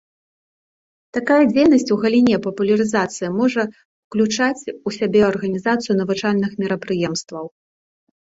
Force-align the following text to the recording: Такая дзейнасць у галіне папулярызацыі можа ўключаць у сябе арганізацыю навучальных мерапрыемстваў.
Такая 1.17 1.41
дзейнасць 1.51 1.91
у 1.95 1.97
галіне 2.05 2.35
папулярызацыі 2.45 3.29
можа 3.41 3.61
ўключаць 3.75 4.63
у 4.73 4.89
сябе 4.97 5.21
арганізацыю 5.29 5.93
навучальных 6.01 6.51
мерапрыемстваў. 6.65 7.45